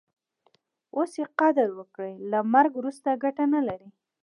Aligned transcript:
اوس 0.95 1.11
ئې 1.19 1.25
قدر 1.39 1.67
وکړئ! 1.77 2.13
له 2.31 2.39
مرګ 2.53 2.71
وروسته 2.75 3.09
ګټه 3.23 3.43
نه 3.53 3.61
لري. 3.67 3.89